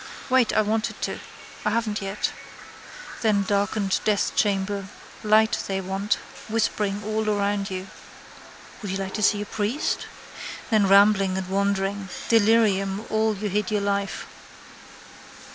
Wait, 0.31 0.51
I 0.51 0.63
wanted 0.63 0.99
to. 1.03 1.19
I 1.63 1.69
haven't 1.69 2.01
yet. 2.01 2.31
Then 3.21 3.43
darkened 3.43 3.99
deathchamber. 4.03 4.87
Light 5.23 5.63
they 5.67 5.79
want. 5.79 6.17
Whispering 6.49 7.03
around 7.05 7.69
you. 7.69 7.85
Would 8.81 8.89
you 8.89 8.97
like 8.97 9.13
to 9.13 9.21
see 9.21 9.43
a 9.43 9.45
priest? 9.45 10.07
Then 10.71 10.87
rambling 10.87 11.37
and 11.37 11.47
wandering. 11.47 12.09
Delirium 12.29 13.05
all 13.11 13.37
you 13.37 13.47
hid 13.47 13.65
all 13.71 13.77
your 13.77 13.81
life. 13.85 14.25